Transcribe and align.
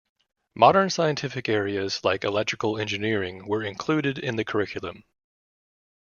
Modern 0.55 0.89
scientific 0.89 1.47
areas 1.47 2.03
like 2.03 2.23
electrical 2.23 2.75
engineering 2.79 3.45
were 3.47 3.61
included 3.61 4.17
in 4.17 4.35
the 4.35 4.43
curriculum. 4.43 5.03